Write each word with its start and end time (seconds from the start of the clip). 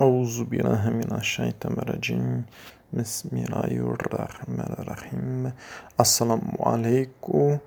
أعوذ 0.00 0.44
بالله 0.44 0.90
من 0.90 1.12
الشيطان 1.12 1.72
الرجيم 1.72 2.44
بسم 2.92 3.28
الله 3.36 3.70
الرحمن 4.00 4.70
الرحيم 4.78 5.52
Assalamu 5.98 6.56
alaikum 6.64 7.60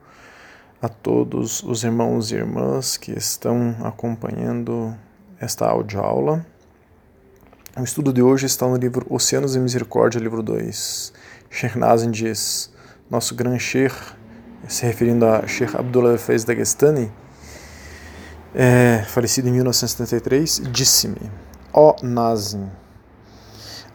a 0.82 0.90
todos 0.90 1.62
os 1.64 1.84
irmãos 1.84 2.32
e 2.32 2.36
irmãs 2.36 2.98
que 2.98 3.12
estão 3.12 3.76
acompanhando 3.84 4.96
esta 5.40 5.68
audioaula. 5.68 6.46
O 7.78 7.84
estudo 7.84 8.12
de 8.12 8.22
hoje 8.22 8.48
está 8.48 8.68
no 8.68 8.78
livro 8.78 9.06
Oceanos 9.10 9.56
e 9.56 9.60
Misericórdia, 9.60 10.20
livro 10.20 10.44
2. 10.44 11.14
Sheikh 11.50 11.78
Nazim 11.78 12.12
diz, 12.12 12.74
nosso 13.10 13.36
grande 13.36 13.60
Sheikh, 13.60 13.96
se 14.68 14.86
referindo 14.86 15.26
a 15.26 15.48
Sheikh 15.48 15.78
Abdullah 15.78 16.18
Faiz 16.18 16.44
Dagestani, 16.44 17.12
é, 18.56 19.04
falecido 19.08 19.50
em 19.50 19.52
1973, 19.52 20.64
disse-me 20.72 21.32
ó 21.73 21.97
Nazim. 22.03 22.69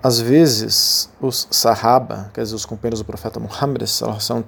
Às 0.02 0.20
vezes, 0.20 1.10
os 1.22 1.48
Sahaba, 1.50 2.30
quer 2.34 2.42
dizer, 2.42 2.56
os 2.56 2.66
companheiros 2.66 3.00
do 3.00 3.06
profeta 3.06 3.40
Muhammad, 3.40 3.84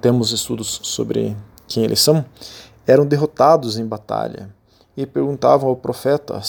temos 0.00 0.30
estudos 0.30 0.80
sobre 0.82 1.34
quem 1.66 1.82
eles 1.82 2.00
são, 2.00 2.24
eram 2.86 3.06
derrotados 3.06 3.78
em 3.78 3.86
batalha 3.86 4.54
e 4.96 5.04
perguntavam 5.04 5.68
ao 5.68 5.76
profeta 5.76 6.40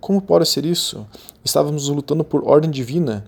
como 0.00 0.20
pode 0.20 0.48
ser 0.48 0.64
isso? 0.64 1.06
Estávamos 1.44 1.88
lutando 1.88 2.24
por 2.24 2.46
ordem 2.46 2.70
divina. 2.70 3.24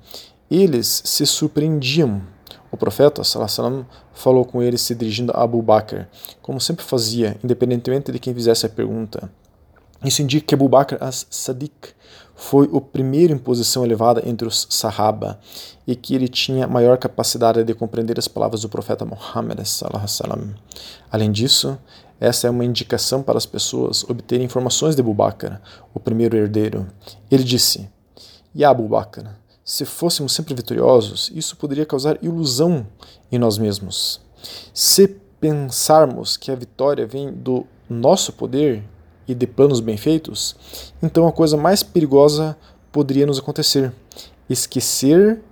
Eles 0.50 1.02
se 1.04 1.26
surpreendiam. 1.26 2.22
O 2.70 2.76
profeta 2.76 3.22
falou 4.12 4.44
com 4.44 4.62
eles 4.62 4.80
se 4.80 4.94
dirigindo 4.94 5.32
a 5.32 5.42
Abu 5.42 5.60
Bakr, 5.62 6.06
como 6.42 6.60
sempre 6.60 6.84
fazia, 6.84 7.36
independentemente 7.42 8.12
de 8.12 8.18
quem 8.18 8.34
fizesse 8.34 8.66
a 8.66 8.68
pergunta. 8.68 9.30
Isso 10.04 10.22
indica 10.22 10.46
que 10.46 10.54
Abu 10.54 10.68
Bakr 10.68 10.96
as-Sadiq 11.00 11.94
foi 12.36 12.68
o 12.70 12.80
primeiro 12.80 13.32
em 13.32 13.38
posição 13.38 13.84
elevada 13.84 14.22
entre 14.28 14.46
os 14.46 14.66
Sahaba 14.70 15.40
e 15.86 15.96
que 15.96 16.14
ele 16.14 16.28
tinha 16.28 16.66
maior 16.68 16.98
capacidade 16.98 17.64
de 17.64 17.74
compreender 17.74 18.18
as 18.18 18.28
palavras 18.28 18.60
do 18.60 18.68
profeta 18.68 19.06
Muhammad. 19.06 19.58
Além 21.10 21.32
disso, 21.32 21.78
essa 22.20 22.46
é 22.46 22.50
uma 22.50 22.64
indicação 22.64 23.22
para 23.22 23.38
as 23.38 23.46
pessoas 23.46 24.04
obterem 24.04 24.44
informações 24.44 24.94
de 24.94 25.00
Abu 25.00 25.14
Bakr, 25.14 25.60
o 25.94 25.98
primeiro 25.98 26.36
herdeiro. 26.36 26.86
Ele 27.30 27.42
disse: 27.42 27.88
Ya 28.54 28.68
Abu 28.68 28.86
Bakr, 28.86 29.26
se 29.64 29.84
fôssemos 29.84 30.32
sempre 30.32 30.54
vitoriosos, 30.54 31.30
isso 31.34 31.56
poderia 31.56 31.86
causar 31.86 32.22
ilusão 32.22 32.86
em 33.32 33.38
nós 33.38 33.58
mesmos. 33.58 34.20
Se 34.72 35.08
pensarmos 35.40 36.36
que 36.36 36.50
a 36.50 36.54
vitória 36.54 37.06
vem 37.06 37.32
do 37.32 37.66
nosso 37.88 38.32
poder 38.32 38.82
e 39.26 39.34
de 39.34 39.46
planos 39.46 39.80
bem 39.80 39.96
feitos, 39.96 40.56
então 41.02 41.26
a 41.26 41.32
coisa 41.32 41.56
mais 41.56 41.82
perigosa 41.82 42.56
poderia 42.92 43.26
nos 43.26 43.38
acontecer: 43.38 43.92
esquecer 44.48 45.42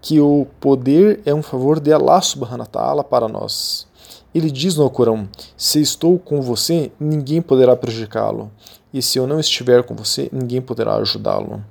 que 0.00 0.20
o 0.20 0.46
poder 0.60 1.20
é 1.24 1.34
um 1.34 1.42
favor 1.42 1.78
de 1.80 1.92
Allah 1.92 2.20
subhanahu 2.20 2.60
wa 2.60 2.66
ta'ala 2.66 3.04
para 3.04 3.28
nós. 3.28 3.86
Ele 4.34 4.50
diz 4.50 4.76
no 4.76 4.82
Alcorão: 4.84 5.28
Se 5.56 5.80
estou 5.80 6.18
com 6.18 6.40
você, 6.42 6.90
ninguém 6.98 7.40
poderá 7.40 7.76
prejudicá-lo, 7.76 8.50
e 8.92 9.00
se 9.00 9.18
eu 9.18 9.26
não 9.26 9.40
estiver 9.40 9.82
com 9.84 9.94
você, 9.94 10.28
ninguém 10.32 10.60
poderá 10.60 10.96
ajudá-lo. 10.96 11.64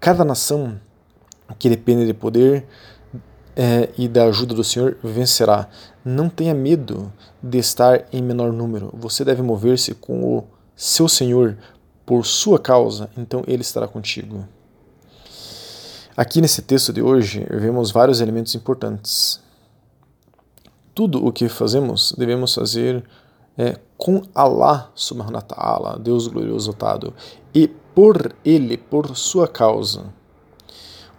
Cada 0.00 0.24
nação 0.24 0.78
que 1.58 1.68
depende 1.68 2.06
de 2.06 2.14
poder 2.14 2.66
é, 3.54 3.88
e 3.96 4.06
da 4.06 4.24
ajuda 4.24 4.54
do 4.54 4.62
Senhor 4.62 4.98
vencerá. 5.02 5.68
Não 6.04 6.28
tenha 6.28 6.54
medo 6.54 7.10
de 7.42 7.58
estar 7.58 8.04
em 8.12 8.22
menor 8.22 8.52
número. 8.52 8.90
Você 8.94 9.24
deve 9.24 9.42
mover-se 9.42 9.94
com 9.94 10.22
o 10.22 10.44
seu 10.76 11.08
Senhor 11.08 11.56
por 12.04 12.24
sua 12.24 12.58
causa, 12.58 13.10
então 13.16 13.42
ele 13.46 13.62
estará 13.62 13.88
contigo. 13.88 14.46
Aqui 16.16 16.40
nesse 16.40 16.62
texto 16.62 16.92
de 16.92 17.02
hoje, 17.02 17.46
vemos 17.50 17.90
vários 17.90 18.20
elementos 18.20 18.54
importantes. 18.54 19.40
Tudo 20.94 21.26
o 21.26 21.32
que 21.32 21.48
fazemos, 21.48 22.14
devemos 22.16 22.54
fazer 22.54 23.04
é, 23.58 23.78
com 23.96 24.22
Allah 24.34 24.90
subhanahu 24.94 25.34
wa 25.34 25.42
ta'ala, 25.42 25.98
Deus 25.98 26.26
glorioso 26.26 26.70
exaltado, 26.70 27.12
e 27.54 27.68
por 27.68 28.34
Ele, 28.44 28.76
por 28.76 29.16
sua 29.16 29.48
causa. 29.48 30.12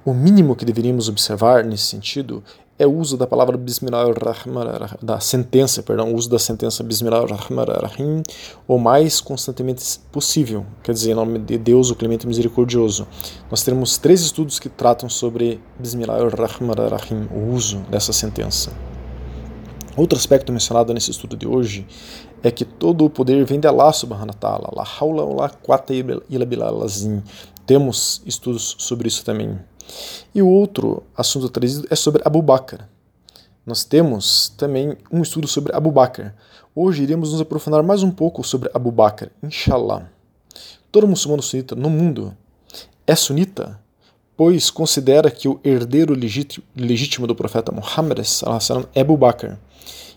O 0.05 0.13
mínimo 0.13 0.55
que 0.55 0.65
deveríamos 0.65 1.09
observar 1.09 1.65
nesse 1.65 1.83
sentido 1.83 2.43
é 2.79 2.85
o 2.85 2.93
uso 2.93 3.17
da 3.17 3.25
palavra 3.25 3.57
Bismillahirrahmanirrahim, 3.57 4.97
da 5.01 5.19
sentença, 5.19 5.81
perdão, 5.81 6.13
o 6.13 6.15
uso 6.15 6.29
da 6.29 6.37
sentença 6.37 6.83
Bismillahirrahmanirrahim 6.83 8.21
o 8.67 8.77
mais 8.77 9.19
constantemente 9.19 9.99
possível, 10.11 10.63
quer 10.83 10.91
dizer, 10.91 11.11
em 11.11 11.15
nome 11.15 11.39
de 11.39 11.57
Deus, 11.57 11.89
o 11.89 11.95
Clemente 11.95 12.27
Misericordioso. 12.27 13.07
Nós 13.49 13.63
temos 13.63 13.97
três 13.97 14.21
estudos 14.21 14.59
que 14.59 14.69
tratam 14.69 15.09
sobre 15.09 15.59
Bismillahirrahmanirrahim, 15.79 17.27
o 17.31 17.51
uso 17.51 17.79
dessa 17.89 18.13
sentença. 18.13 18.71
Outro 19.95 20.19
aspecto 20.19 20.53
mencionado 20.53 20.93
nesse 20.93 21.09
estudo 21.09 21.35
de 21.35 21.47
hoje 21.47 21.87
é 22.43 22.51
que 22.51 22.63
todo 22.63 23.03
o 23.03 23.09
poder 23.09 23.43
vem 23.45 23.59
de 23.59 23.67
Allah 23.67 23.91
subhanahu 23.91 24.27
wa 24.27 24.33
ta'ala, 24.33 24.69
la 24.75 24.83
hawla 24.83 25.23
wa 25.23 25.41
la 25.43 25.49
quwwata 25.49 25.93
illa 25.95 26.45
Temos 27.65 28.21
estudos 28.23 28.75
sobre 28.77 29.07
isso 29.07 29.25
também. 29.25 29.57
E 30.33 30.41
o 30.41 30.47
outro 30.47 31.03
assunto 31.15 31.49
trazido 31.49 31.87
é 31.89 31.95
sobre 31.95 32.21
Abu 32.25 32.41
Bakr. 32.41 32.87
Nós 33.65 33.83
temos 33.83 34.49
também 34.57 34.95
um 35.11 35.21
estudo 35.21 35.47
sobre 35.47 35.75
Abu 35.75 35.91
Bakr. 35.91 36.33
Hoje 36.73 37.03
iremos 37.03 37.31
nos 37.31 37.41
aprofundar 37.41 37.83
mais 37.83 38.03
um 38.03 38.11
pouco 38.11 38.43
sobre 38.43 38.69
Abu 38.73 38.91
Bakr, 38.91 39.29
inshallah. 39.43 40.09
Todo 40.91 41.07
muçulmano 41.07 41.43
sunita 41.43 41.75
no 41.75 41.89
mundo 41.89 42.35
é 43.05 43.15
sunita, 43.15 43.79
pois 44.37 44.69
considera 44.69 45.31
que 45.31 45.47
o 45.47 45.59
herdeiro 45.63 46.13
legítimo 46.75 47.27
do 47.27 47.35
profeta 47.35 47.71
Muhammad 47.71 48.19
é 48.93 49.01
Abu 49.01 49.17
Bakr. 49.17 49.57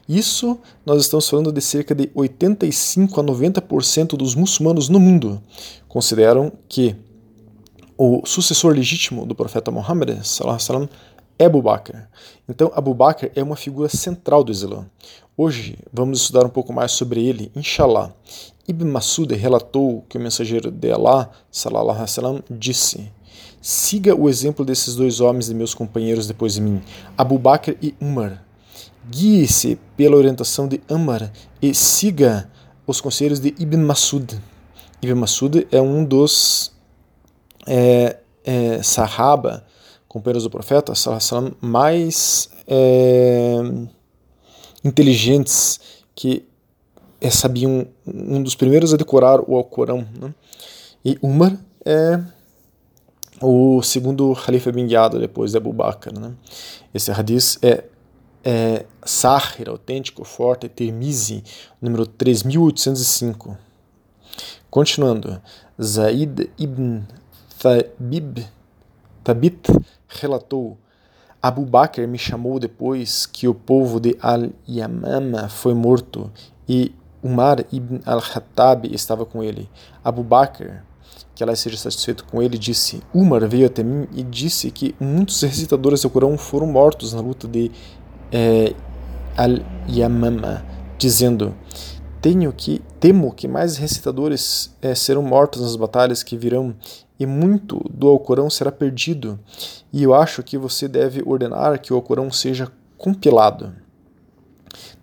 Isso 0.09 0.59
nós 0.85 1.01
estamos 1.01 1.29
falando 1.29 1.53
de 1.53 1.61
cerca 1.61 1.95
de 1.95 2.11
85 2.15 3.21
a 3.21 3.25
90% 3.25 4.17
dos 4.17 4.35
muçulmanos 4.35 4.89
no 4.89 4.99
mundo 4.99 5.41
consideram 5.89 6.53
que 6.69 6.97
o 8.03 8.25
sucessor 8.25 8.75
legítimo 8.75 9.27
do 9.27 9.35
profeta 9.35 9.71
Muhammad 9.71 10.09
é 11.39 11.45
Abu 11.45 11.61
Bakr. 11.61 12.09
Então, 12.49 12.73
Abu 12.75 12.95
Bakr 12.95 13.31
é 13.37 13.43
uma 13.43 13.57
figura 13.57 13.91
central 13.91 14.43
do 14.43 14.51
Islã. 14.51 14.87
Hoje 15.37 15.77
vamos 15.93 16.23
estudar 16.23 16.47
um 16.47 16.49
pouco 16.49 16.73
mais 16.73 16.93
sobre 16.93 17.23
ele, 17.23 17.53
inshallah. 17.55 18.11
Ibn 18.67 18.87
Masud 18.91 19.35
relatou 19.35 20.03
que 20.09 20.17
o 20.17 20.21
mensageiro 20.21 20.71
de 20.71 20.91
Allah, 20.91 21.31
salallahu 21.51 21.99
alaihi 22.01 22.43
disse: 22.51 23.13
Siga 23.61 24.15
o 24.15 24.31
exemplo 24.31 24.65
desses 24.65 24.95
dois 24.95 25.21
homens 25.21 25.49
de 25.49 25.55
meus 25.55 25.75
companheiros 25.75 26.27
depois 26.27 26.55
de 26.55 26.63
mim, 26.63 26.81
Abu 27.19 27.39
Bakr 27.39 27.77
e 27.83 27.95
Umar. 28.01 28.43
Guie-se 29.11 29.79
pela 29.95 30.17
orientação 30.17 30.67
de 30.67 30.81
Umar 30.89 31.31
e 31.61 31.75
siga 31.75 32.51
os 32.87 32.99
conselhos 32.99 33.41
de 33.41 33.55
Ibn 33.59 33.85
Masud. 33.85 34.41
Ibn 35.03 35.21
Masud 35.21 35.69
é 35.71 35.83
um 35.83 36.03
dos 36.03 36.73
é, 37.67 38.19
é, 38.45 38.83
Sahaba, 38.83 39.65
companheiros 40.09 40.45
do 40.45 40.51
profeta, 40.51 40.93
mais 41.61 42.51
é, 42.67 43.59
inteligentes 44.85 45.81
que 46.15 46.45
é, 47.21 47.31
sabiam, 47.31 47.87
um 48.07 48.43
dos 48.43 48.55
primeiros 48.55 48.95
a 48.95 48.97
decorar 48.97 49.41
o 49.49 49.57
Alcorão. 49.57 50.07
Né? 50.19 50.35
E 51.05 51.19
Umar 51.23 51.57
é 51.85 52.21
o 53.43 53.83
segundo 53.83 54.33
Khalifa 54.35 54.73
bin 54.73 54.87
Yad 54.87 55.19
depois 55.19 55.53
de 55.53 55.57
Abu 55.57 55.73
Bakr. 55.73 56.19
Né? 56.19 56.33
Esse 56.93 57.11
hadith 57.11 57.59
é, 57.63 57.85
é 58.45 58.85
Sahir, 59.05 59.69
autêntico, 59.69 60.25
forte, 60.25 60.69
Tirmizi, 60.69 61.43
número 61.81 62.07
3805. 62.07 63.57
Continuando, 64.71 65.41
Zaid 65.81 66.51
ibn 66.59 67.03
Thabib, 67.61 68.43
Tabit 69.23 69.71
relatou: 70.09 70.79
Abu 71.43 71.67
Bakr 71.67 72.09
me 72.09 72.17
chamou 72.17 72.59
depois 72.59 73.27
que 73.27 73.47
o 73.47 73.53
povo 73.53 74.01
de 74.01 74.17
Al-Yamama 74.19 75.47
foi 75.51 75.75
morto 75.75 76.33
e 76.67 76.95
Umar 77.23 77.67
ibn 77.71 78.01
al-Khattab 78.07 78.87
estava 78.87 79.27
com 79.27 79.43
ele. 79.43 79.69
Abu 80.03 80.23
Bakr, 80.23 80.83
que 81.35 81.45
Allah 81.45 81.55
seja 81.55 81.77
satisfeito 81.77 82.25
com 82.25 82.41
ele, 82.41 82.57
disse: 82.57 83.03
Umar 83.13 83.47
veio 83.47 83.67
até 83.67 83.83
mim 83.83 84.09
e 84.15 84.23
disse 84.23 84.71
que 84.71 84.95
muitos 84.99 85.43
recitadores 85.43 86.01
do 86.01 86.09
Corão 86.09 86.39
foram 86.39 86.67
mortos 86.67 87.13
na 87.13 87.21
luta 87.21 87.47
de 87.47 87.71
eh, 88.33 88.75
Al-Yamama, 89.37 90.65
dizendo: 90.97 91.55
tenho 92.21 92.53
que 92.53 92.83
temo 92.99 93.33
que 93.33 93.49
mais 93.49 93.77
recitadores 93.77 94.75
eh, 94.83 94.95
serão 94.95 95.23
mortos 95.23 95.63
nas 95.63 95.77
batalhas 95.77 96.23
que 96.23 96.37
virão 96.37 96.75
e 97.19 97.27
muito 97.27 97.81
do 97.91 98.09
Alcorão 98.09 98.49
será 98.49 98.73
perdido, 98.73 99.39
e 99.93 100.03
eu 100.03 100.15
acho 100.15 100.43
que 100.43 100.57
você 100.57 100.89
deve 100.89 101.23
ordenar 101.25 101.79
que 101.79 101.93
o 101.93 101.97
Alcorão 101.97 102.33
seja 102.33 102.73
compilado. 102.97 103.75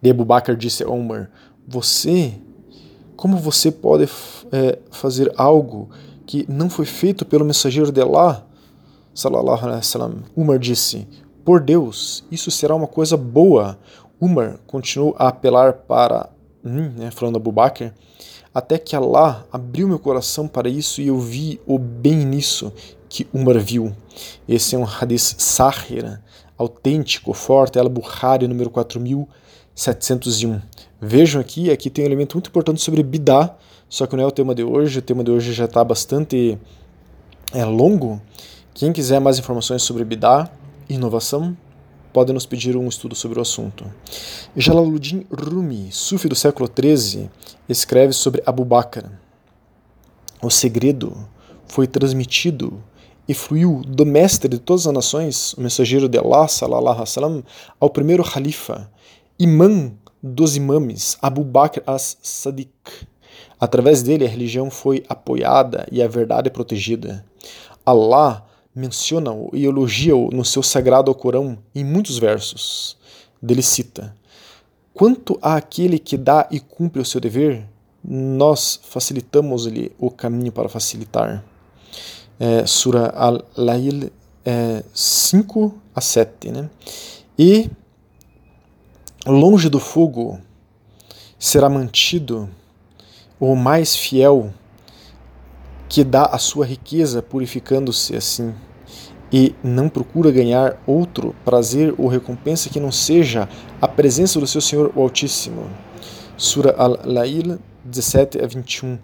De 0.01 0.09
Abu 0.09 0.25
Bakr 0.25 0.55
disse 0.55 0.83
a 0.83 0.89
Omar, 0.89 1.29
você, 1.67 2.33
como 3.15 3.37
você 3.37 3.71
pode 3.71 4.09
é, 4.51 4.79
fazer 4.89 5.31
algo 5.37 5.89
que 6.25 6.45
não 6.51 6.69
foi 6.69 6.85
feito 6.85 7.23
pelo 7.23 7.45
mensageiro 7.45 7.91
de 7.91 8.01
Allah, 8.01 8.45
sallallahu 9.13 9.65
alaihi 9.65 9.77
wasallam. 9.77 10.23
Umar 10.35 10.59
disse: 10.59 11.07
Por 11.43 11.59
Deus, 11.59 12.23
isso 12.31 12.51
será 12.51 12.75
uma 12.75 12.87
coisa 12.87 13.17
boa. 13.17 13.77
Umar 14.19 14.59
continuou 14.67 15.15
a 15.17 15.29
apelar 15.29 15.73
para 15.73 16.29
né, 16.63 17.11
falando 17.11 17.37
Abu 17.37 17.51
Bakr, 17.51 17.91
até 18.53 18.77
que 18.77 18.95
Allah 18.95 19.45
abriu 19.51 19.87
meu 19.87 19.99
coração 19.99 20.47
para 20.47 20.67
isso 20.67 21.01
e 21.01 21.07
eu 21.07 21.19
vi 21.19 21.59
o 21.65 21.77
bem 21.77 22.25
nisso 22.25 22.73
que 23.09 23.27
Umar 23.33 23.59
viu. 23.59 23.93
Esse 24.47 24.75
é 24.75 24.77
um 24.77 24.85
hadith 24.85 25.35
sahir, 25.37 26.19
autêntico, 26.57 27.33
forte, 27.33 27.77
Al-Bukhari, 27.77 28.47
número 28.47 28.69
4701. 28.69 30.61
Vejam 30.99 31.39
aqui, 31.39 31.69
aqui 31.69 31.89
tem 31.89 32.03
um 32.03 32.07
elemento 32.07 32.35
muito 32.35 32.49
importante 32.49 32.81
sobre 32.81 33.03
Bidá, 33.03 33.55
só 33.87 34.07
que 34.07 34.15
não 34.15 34.23
é 34.23 34.27
o 34.27 34.31
tema 34.31 34.55
de 34.55 34.63
hoje, 34.63 34.99
o 34.99 35.01
tema 35.01 35.23
de 35.23 35.31
hoje 35.31 35.53
já 35.53 35.65
está 35.65 35.83
bastante 35.83 36.57
é, 37.53 37.63
longo. 37.63 38.19
Quem 38.73 38.91
quiser 38.91 39.21
mais 39.21 39.39
informações 39.39 39.83
sobre 39.83 40.03
Bidá, 40.03 40.49
inovação, 40.89 41.55
pode 42.17 42.33
nos 42.33 42.47
pedir 42.47 42.75
um 42.75 42.87
estudo 42.87 43.13
sobre 43.13 43.37
o 43.37 43.43
assunto. 43.43 43.85
Jalaluddin 44.55 45.27
Rumi, 45.29 45.89
sufi 45.91 46.27
do 46.27 46.33
século 46.33 46.67
XIII, 46.67 47.29
escreve 47.69 48.11
sobre 48.11 48.41
Abu 48.43 48.65
Bakr. 48.65 49.05
O 50.41 50.49
segredo 50.49 51.15
foi 51.67 51.85
transmitido 51.85 52.83
e 53.27 53.35
fluiu 53.35 53.83
do 53.87 54.03
mestre 54.03 54.49
de 54.49 54.57
todas 54.57 54.87
as 54.87 54.93
nações, 54.95 55.53
o 55.53 55.61
mensageiro 55.61 56.09
de 56.09 56.17
Allah, 56.17 56.47
salallahu 56.47 57.01
wasallam, 57.01 57.43
ao 57.79 57.87
primeiro 57.87 58.23
califa, 58.23 58.89
imã 59.37 59.91
dos 60.23 60.55
imames, 60.55 61.19
Abu 61.21 61.43
Bakr 61.43 61.83
as-Sadiq. 61.85 63.05
Através 63.59 64.01
dele, 64.01 64.25
a 64.25 64.27
religião 64.27 64.71
foi 64.71 65.03
apoiada 65.07 65.87
e 65.91 66.01
a 66.01 66.07
verdade 66.07 66.49
protegida. 66.49 67.23
Allah 67.85 68.43
menciona-o 68.77 69.49
e 69.53 69.65
elogia-o 69.65 70.29
no 70.29 70.45
seu 70.45 70.61
sagrado 70.61 71.13
Corão 71.15 71.57
em 71.73 71.83
muitos 71.83 72.19
versos. 72.19 72.95
Dele 73.41 73.63
cita: 73.63 74.15
Quanto 74.93 75.39
àquele 75.41 75.97
que 75.97 76.15
dá 76.15 76.47
e 76.51 76.59
cumpre 76.59 77.01
o 77.01 77.05
seu 77.05 77.19
dever, 77.19 77.65
nós 78.03 78.79
facilitamos-lhe 78.83 79.91
o 79.97 80.11
caminho 80.11 80.51
para 80.51 80.69
facilitar. 80.69 81.43
É, 82.39 82.67
Sura 82.67 83.07
Al-Lail 83.15 84.11
é, 84.45 84.83
5 84.93 85.73
a 85.95 85.99
7. 85.99 86.51
Né? 86.51 86.69
E 87.37 87.71
longe 89.25 89.69
do 89.69 89.79
fogo 89.79 90.39
será 91.39 91.67
mantido 91.67 92.47
o 93.39 93.55
mais 93.55 93.95
fiel 93.95 94.53
que 95.89 96.03
dá 96.03 96.25
a 96.25 96.37
sua 96.37 96.65
riqueza 96.65 97.21
purificando-se 97.21 98.15
assim 98.15 98.53
e 99.31 99.53
não 99.63 99.89
procura 99.89 100.31
ganhar 100.31 100.81
outro 100.85 101.35
prazer 101.43 101.93
ou 101.97 102.07
recompensa 102.07 102.69
que 102.69 102.79
não 102.79 102.91
seja 102.91 103.47
a 103.81 103.87
presença 103.87 104.39
do 104.39 104.47
seu 104.47 104.61
Senhor 104.61 104.91
o 104.95 105.01
Altíssimo. 105.01 105.69
Sura 106.37 106.73
Al-Lail 106.77 107.59
17 107.83 108.41
a 108.41 108.47
21. 108.47 108.99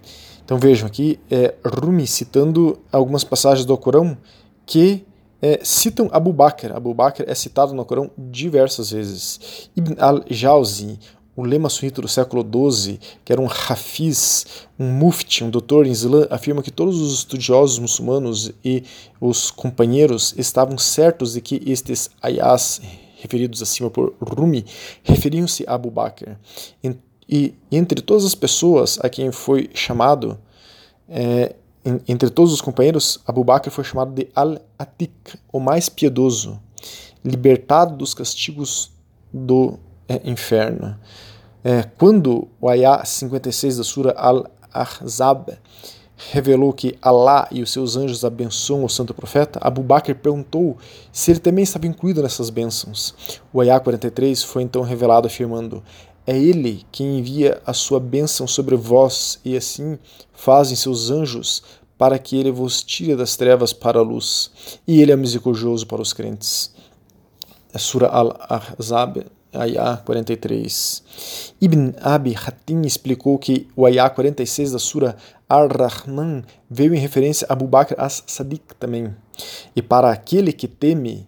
Então 0.46 0.58
vejam 0.58 0.88
aqui, 0.88 1.20
é, 1.32 1.56
Rumi 1.66 2.06
citando 2.06 2.80
algumas 2.92 3.24
passagens 3.24 3.66
do 3.66 3.78
Corão 3.78 4.18
que 4.66 5.06
é, 5.42 5.60
citam 5.64 6.10
Abu 6.12 6.32
Bakr. 6.32 6.72
Abu 6.74 6.94
Bakr 6.94 7.24
é 7.28 7.36
citado 7.36 7.74
no 7.74 7.84
Corão 7.84 8.12
diversas 8.18 8.92
vezes. 8.92 9.70
Ibn 9.76 9.96
al-Jawzi, 10.00 11.00
o 11.36 11.44
lema 11.44 11.70
sunita 11.70 12.02
do 12.02 12.08
século 12.08 12.44
XII, 12.44 13.00
que 13.26 13.34
era 13.34 13.42
um 13.42 13.48
hafiz, 13.48 14.46
um 14.78 14.92
mufti, 14.92 15.44
um 15.44 15.50
doutor 15.50 15.88
em 15.88 15.92
Islã, 15.92 16.28
afirma 16.30 16.62
que 16.62 16.72
todos 16.72 17.00
os 17.02 17.20
estudiosos 17.20 17.80
muçulmanos 17.80 18.52
e 18.64 18.84
os 19.20 19.50
companheiros 19.50 20.34
estavam 20.38 20.78
certos 20.78 21.34
de 21.34 21.42
que 21.42 21.62
estes 21.66 22.10
ayás, 22.22 22.82
referidos 23.20 23.62
acima 23.62 23.90
por 23.90 24.14
Rumi, 24.22 24.66
referiam-se 25.04 25.64
a 25.68 25.74
Abu 25.74 25.90
Bakr. 25.90 26.38
E 27.28 27.56
entre 27.72 28.02
todas 28.02 28.26
as 28.26 28.36
pessoas 28.36 29.00
a 29.02 29.10
quem 29.10 29.32
foi 29.32 29.70
chamado, 29.74 30.38
é, 31.10 31.56
entre 32.08 32.30
todos 32.30 32.54
os 32.54 32.62
companheiros, 32.62 33.20
Abu 33.26 33.44
Bakr 33.44 33.72
foi 33.72 33.84
chamado 33.84 34.14
de 34.14 34.28
Al-Atik, 34.36 35.40
o 35.52 35.60
mais 35.60 35.90
piedoso, 35.90 36.60
libertado 37.24 37.98
dos 37.98 38.14
castigos 38.14 38.92
do 39.34 39.80
é, 40.08 40.22
inferno. 40.24 40.98
É, 41.64 41.84
quando 41.98 42.48
o 42.60 42.68
Ayah 42.68 43.06
56 43.06 43.78
da 43.78 43.84
Sura 43.84 44.12
Al-Ahzab 44.18 45.58
revelou 46.32 46.74
que 46.74 46.98
Allah 47.02 47.48
e 47.52 47.62
os 47.62 47.72
seus 47.72 47.96
anjos 47.96 48.24
abençoam 48.24 48.84
o 48.84 48.90
santo 48.90 49.14
profeta, 49.14 49.60
Abu 49.62 49.82
Bakr 49.82 50.16
perguntou 50.16 50.78
se 51.12 51.32
ele 51.32 51.40
também 51.40 51.64
estava 51.64 51.88
incluído 51.88 52.22
nessas 52.22 52.50
bênçãos. 52.50 53.42
O 53.52 53.62
Ayah 53.62 53.80
43 53.80 54.44
foi 54.44 54.64
então 54.64 54.82
revelado 54.82 55.28
afirmando: 55.28 55.84
É 56.26 56.38
ele 56.38 56.86
quem 56.92 57.20
envia 57.20 57.62
a 57.66 57.74
sua 57.74 58.00
bênção 58.00 58.48
sobre 58.48 58.76
vós, 58.76 59.40
e 59.44 59.56
assim 59.56 59.98
fazem 60.34 60.76
seus 60.76 61.10
anjos 61.10 61.64
para 61.98 62.20
que 62.20 62.36
ele 62.36 62.52
vos 62.52 62.84
tire 62.84 63.16
das 63.16 63.38
trevas 63.38 63.72
para 63.72 64.00
a 64.00 64.04
luz, 64.04 64.52
e 64.86 65.02
ele 65.02 65.12
é 65.12 65.16
misericordioso 65.16 65.88
para 65.88 66.02
os 66.02 66.12
crentes. 66.12 66.74
É 67.74 67.78
Sura 67.78 68.08
Al-Ahzab 68.08 69.26
Ayah 69.56 69.98
43. 69.98 71.04
Ibn 71.62 71.94
Abi 72.02 72.36
Hatim 72.36 72.82
explicou 72.82 73.38
que 73.38 73.68
o 73.76 73.86
Ayah 73.86 74.10
46 74.10 74.72
da 74.72 74.80
Sura 74.80 75.16
Ar-Rahman 75.48 76.44
veio 76.70 76.94
em 76.94 77.00
referência 77.00 77.48
a 77.50 77.54
Abu 77.54 77.68
Bakr 77.68 77.96
as-Sadiq 77.98 78.76
também. 78.80 79.16
E 79.76 79.82
para 79.82 80.12
aquele 80.12 80.52
que 80.52 80.68
teme 80.68 81.28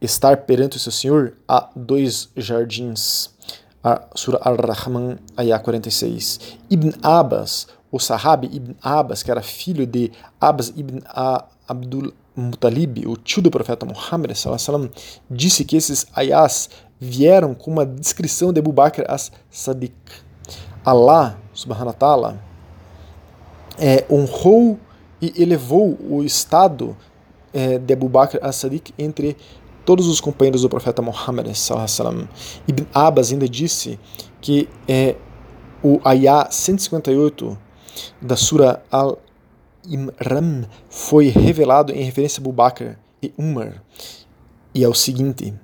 estar 0.00 0.38
perante 0.38 0.76
o 0.76 0.80
seu 0.80 0.92
Senhor, 0.92 1.34
há 1.48 1.70
dois 1.74 2.30
jardins. 2.36 3.30
A 3.82 4.02
Sura 4.14 4.40
Ar-Rahman, 4.42 5.18
Ayah 5.36 5.58
46. 5.58 6.58
Ibn 6.70 6.90
Abbas, 7.02 7.66
o 7.92 8.00
Sahabi 8.00 8.48
Ibn 8.52 8.74
Abbas, 8.82 9.22
que 9.22 9.30
era 9.30 9.42
filho 9.42 9.86
de 9.86 10.10
Abbas 10.40 10.72
ibn 10.76 11.00
a 11.06 11.44
Abdul 11.68 12.12
Mutalib, 12.36 13.06
o 13.06 13.16
tio 13.16 13.40
do 13.40 13.50
profeta 13.50 13.86
Muhammad, 13.86 14.32
disse 15.30 15.64
que 15.64 15.76
esses 15.76 16.06
ayahs 16.16 16.68
vieram 17.00 17.54
com 17.54 17.70
uma 17.70 17.84
descrição 17.84 18.52
de 18.52 18.60
Abu 18.60 18.72
Bakr 18.72 19.04
as-Sadiq. 19.08 19.94
Allah, 20.84 21.38
subhanahu 21.52 21.88
wa 21.88 21.92
ta'ala, 21.92 22.42
é, 23.78 24.04
honrou 24.10 24.78
e 25.20 25.32
elevou 25.40 25.98
o 26.08 26.22
estado 26.22 26.96
é, 27.52 27.78
de 27.78 27.92
Abu 27.94 28.08
Bakr 28.08 28.38
as-Sadiq 28.42 28.92
entre 28.98 29.36
todos 29.84 30.06
os 30.06 30.20
companheiros 30.20 30.62
do 30.62 30.68
profeta 30.68 31.02
Muhammad. 31.02 31.46
Ibn 32.66 32.86
Abbas 32.92 33.32
ainda 33.32 33.48
disse 33.48 33.98
que 34.40 34.68
é, 34.88 35.16
o 35.82 36.00
ayah 36.06 36.48
158 36.50 37.58
da 38.20 38.36
Sura 38.36 38.82
Al-Imran 38.90 40.64
foi 40.88 41.28
revelado 41.28 41.92
em 41.92 42.02
referência 42.02 42.40
a 42.40 42.42
Abu 42.42 42.52
Bakr 42.52 42.96
e 43.22 43.32
Umar. 43.36 43.82
E 44.74 44.82
é 44.82 44.88
o 44.88 44.94
seguinte: 44.94 45.54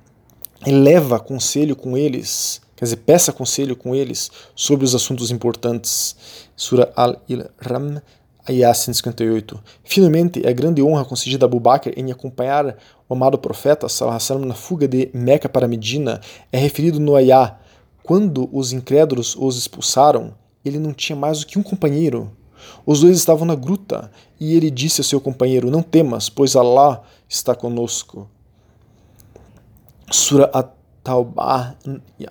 leva 0.65 1.19
conselho 1.19 1.75
com 1.75 1.97
eles, 1.97 2.61
quer 2.75 2.85
dizer, 2.85 2.97
peça 2.97 3.33
conselho 3.33 3.75
com 3.75 3.95
eles 3.95 4.29
sobre 4.55 4.85
os 4.85 4.93
assuntos 4.93 5.31
importantes. 5.31 6.15
Sura 6.55 6.91
Al-Ram, 6.95 8.01
Ayah 8.47 8.73
158. 8.73 9.59
Finalmente, 9.83 10.45
é 10.45 10.49
a 10.49 10.53
grande 10.53 10.81
honra 10.81 11.05
concedida 11.05 11.45
a 11.45 11.47
Abu 11.47 11.59
Bakr 11.59 11.93
em 11.95 12.11
acompanhar 12.11 12.77
o 13.07 13.13
amado 13.13 13.37
profeta 13.37 13.89
sallam, 13.89 14.45
na 14.45 14.53
fuga 14.53 14.87
de 14.87 15.09
Meca 15.13 15.49
para 15.49 15.67
Medina 15.67 16.21
é 16.51 16.57
referido 16.57 16.99
no 16.99 17.15
Ayah. 17.15 17.59
Quando 18.03 18.49
os 18.51 18.73
incrédulos 18.73 19.35
os 19.35 19.57
expulsaram, 19.57 20.33
ele 20.65 20.79
não 20.79 20.93
tinha 20.93 21.15
mais 21.15 21.39
do 21.39 21.45
que 21.45 21.59
um 21.59 21.63
companheiro. 21.63 22.31
Os 22.85 23.01
dois 23.01 23.17
estavam 23.17 23.45
na 23.45 23.55
gruta 23.55 24.11
e 24.39 24.55
ele 24.55 24.71
disse 24.71 25.01
a 25.01 25.03
seu 25.03 25.19
companheiro: 25.19 25.69
Não 25.69 25.81
temas, 25.81 26.29
pois 26.29 26.55
Allah 26.55 27.03
está 27.27 27.55
conosco. 27.55 28.29
Sura 30.11 30.49
At-Taubah, 30.53 31.75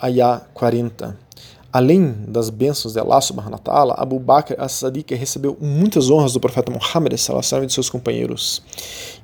Ayah 0.02 0.42
40. 0.52 1.16
Além 1.72 2.12
das 2.26 2.50
bênçãos 2.50 2.92
de 2.92 3.00
Allah 3.00 3.20
subhanahu 3.20 3.52
wa 3.52 3.58
ta'ala, 3.58 3.94
Abu 3.96 4.18
Bakr 4.18 4.54
as-Sadiq 4.58 5.14
recebeu 5.14 5.56
muitas 5.60 6.10
honras 6.10 6.32
do 6.32 6.40
profeta 6.40 6.70
Muhammad 6.70 7.12
e 7.12 7.66
de 7.66 7.72
seus 7.72 7.88
companheiros. 7.88 8.60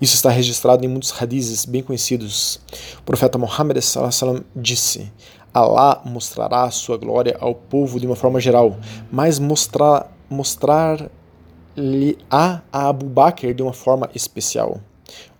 Isso 0.00 0.14
está 0.14 0.30
registrado 0.30 0.84
em 0.84 0.88
muitos 0.88 1.12
hadizes 1.20 1.64
bem 1.64 1.82
conhecidos. 1.82 2.60
O 2.98 3.02
profeta 3.02 3.36
Muhammad 3.36 3.78
disse: 4.54 5.12
Allah 5.52 6.00
mostrará 6.04 6.70
sua 6.70 6.96
glória 6.96 7.36
ao 7.40 7.54
povo 7.54 8.00
de 8.00 8.06
uma 8.06 8.16
forma 8.16 8.40
geral, 8.40 8.76
mas 9.10 9.38
mostrar 9.38 10.10
mostrar-lhe 10.28 12.18
a 12.30 12.60
Abu 12.72 13.06
Bakr 13.06 13.54
de 13.54 13.62
uma 13.62 13.72
forma 13.72 14.08
especial. 14.14 14.80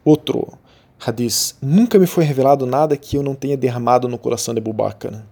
Outro, 0.05 0.59
Hadith: 0.99 1.55
Nunca 1.61 1.99
me 1.99 2.07
foi 2.07 2.25
revelado 2.25 2.67
nada 2.67 2.97
que 2.97 3.17
eu 3.17 3.23
não 3.23 3.35
tenha 3.35 3.57
derramado 3.57 4.09
no 4.09 4.19
coração 4.19 4.55
de 4.55 4.61
Abu 4.61 4.73
Bakr. 4.73 5.23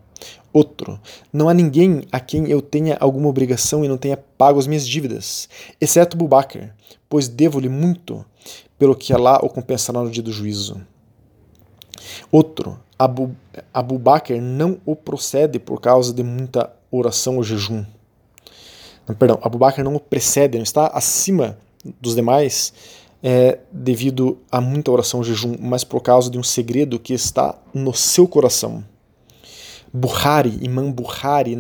Outro: 0.53 1.01
Não 1.33 1.49
há 1.49 1.55
ninguém 1.55 2.03
a 2.13 2.21
quem 2.21 2.49
eu 2.49 2.63
tenha 2.63 2.97
alguma 3.01 3.29
obrigação 3.29 3.85
e 3.85 3.89
não 3.89 3.99
tenha 3.99 4.17
pago 4.17 4.59
as 4.59 4.67
minhas 4.67 4.87
dívidas, 4.87 5.49
exceto 5.81 6.17
Abu 6.17 6.29
Bakr, 6.29 6.71
pois 7.09 7.29
devo-lhe 7.29 7.69
muito. 7.69 8.25
pelo 8.79 8.97
que 8.97 9.13
Allah 9.13 9.39
o 9.43 9.49
compensará 9.49 10.03
no 10.03 10.11
dia 10.11 10.23
do 10.23 10.33
juízo. 10.33 10.81
Outro, 12.31 12.79
Abu, 12.99 13.35
Abu 13.73 13.99
Bakr 13.99 14.41
não 14.41 14.79
o 14.85 14.95
procede 14.97 15.59
por 15.59 15.81
causa 15.81 16.13
de 16.13 16.23
muita 16.23 16.71
oração 16.91 17.37
ou 17.37 17.43
jejum. 17.43 17.85
Não, 19.07 19.15
perdão, 19.15 19.39
Abu 19.43 19.59
Bakr 19.59 19.83
não 19.83 19.95
o 19.95 20.01
precede, 20.01 20.59
não 20.59 20.63
está 20.63 20.89
acima 20.89 21.59
dos 22.01 22.15
demais 22.15 22.73
é, 23.27 23.61
devido 23.73 24.37
a 24.53 24.61
muita 24.61 24.91
oração 24.91 25.21
ou 25.21 25.25
jejum, 25.25 25.57
mas 25.59 25.83
por 25.83 26.03
causa 26.03 26.31
de 26.31 26.39
um 26.39 26.43
segredo 26.43 26.99
que 26.99 27.15
está 27.15 27.59
no 27.73 27.95
seu 27.95 28.29
coração. 28.29 28.85
Bukhari, 29.91 30.59
Imam 30.61 30.93
Bukhari, 30.93 31.57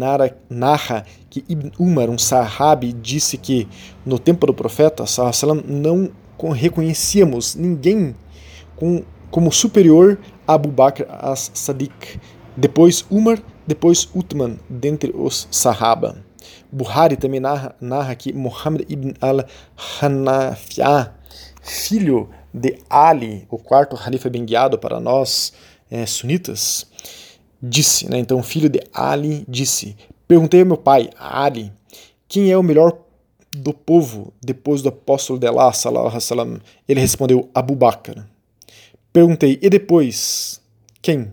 narra 0.50 1.06
que 1.30 1.42
Ibn 1.48 1.70
Umar, 1.78 2.10
um 2.10 2.18
sahabi, 2.18 2.92
disse 2.92 3.38
que 3.38 3.66
no 4.04 4.18
tempo 4.18 4.46
do 4.46 4.52
profeta 4.52 5.06
sallam, 5.06 5.62
não 5.66 6.10
reconhecíamos 6.52 7.54
ninguém 7.54 8.14
com, 8.76 9.02
como 9.30 9.50
superior 9.50 10.18
a 10.46 10.54
Abu 10.54 10.68
Bakr 10.68 11.06
as-Sadiq, 11.08 12.20
depois 12.54 13.06
Umar, 13.10 13.40
depois 13.66 14.06
Uthman, 14.14 14.58
dentre 14.68 15.14
os 15.16 15.48
sahaba. 15.50 16.16
Bukhari 16.70 17.16
também 17.16 17.40
narra, 17.40 17.74
narra 17.80 18.14
que 18.14 18.32
Muhammad 18.32 18.84
ibn 18.88 19.14
al-Hanafiah, 19.20 21.14
filho 21.64 22.28
de 22.52 22.78
Ali, 22.88 23.46
o 23.50 23.58
quarto 23.58 23.96
califa 23.96 24.30
bem 24.30 24.44
guiado 24.44 24.78
para 24.78 25.00
nós 25.00 25.52
é, 25.90 26.06
sunitas, 26.06 26.86
disse, 27.60 28.08
né, 28.08 28.18
então 28.18 28.42
filho 28.42 28.68
de 28.68 28.80
Ali 28.92 29.44
disse, 29.48 29.96
perguntei 30.28 30.60
ao 30.60 30.66
meu 30.66 30.76
pai, 30.76 31.10
Ali, 31.18 31.72
quem 32.28 32.50
é 32.50 32.56
o 32.56 32.62
melhor 32.62 32.98
do 33.50 33.72
povo 33.72 34.32
depois 34.42 34.82
do 34.82 34.88
apóstolo 34.88 35.38
de 35.38 35.46
Allah, 35.46 35.72
salam, 35.72 36.60
ele 36.86 37.00
respondeu, 37.00 37.48
Abu 37.54 37.74
Bakr. 37.74 38.24
Perguntei, 39.12 39.58
e 39.62 39.70
depois, 39.70 40.60
quem? 41.00 41.32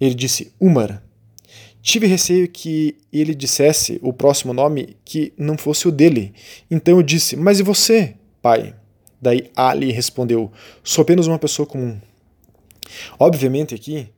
Ele 0.00 0.14
disse, 0.14 0.52
Umar. 0.60 1.02
Tive 1.80 2.06
receio 2.06 2.48
que 2.48 2.96
ele 3.12 3.34
dissesse 3.34 4.00
o 4.02 4.12
próximo 4.12 4.54
nome 4.54 4.96
que 5.04 5.32
não 5.36 5.56
fosse 5.56 5.86
o 5.86 5.92
dele. 5.92 6.32
Então 6.70 6.96
eu 6.96 7.02
disse, 7.02 7.36
mas 7.36 7.60
e 7.60 7.62
você, 7.62 8.16
pai? 8.40 8.74
Daí 9.24 9.50
Ali 9.56 9.90
respondeu, 9.90 10.52
sou 10.82 11.00
apenas 11.00 11.26
uma 11.26 11.38
pessoa 11.38 11.66
comum. 11.66 11.98
Obviamente 13.18 13.74
aqui, 13.74 14.10